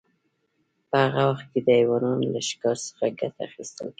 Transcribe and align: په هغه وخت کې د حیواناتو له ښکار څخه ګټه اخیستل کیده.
په 0.89 0.97
هغه 1.03 1.21
وخت 1.29 1.45
کې 1.51 1.59
د 1.63 1.67
حیواناتو 1.77 2.31
له 2.33 2.41
ښکار 2.47 2.77
څخه 2.87 3.05
ګټه 3.19 3.39
اخیستل 3.47 3.85
کیده. 3.85 3.89